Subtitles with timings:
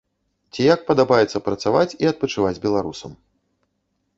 [0.53, 3.11] Ці як падабаецца працаваць і адпачываць беларусам.